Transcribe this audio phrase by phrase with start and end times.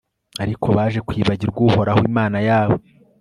[0.43, 2.77] ariko baje kwibagirwa uhoraho imana yabo